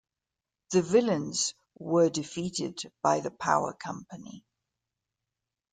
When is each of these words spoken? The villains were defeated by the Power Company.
The 0.71 0.81
villains 0.81 1.53
were 1.77 2.09
defeated 2.09 2.79
by 3.03 3.19
the 3.19 3.29
Power 3.29 3.73
Company. 3.73 4.43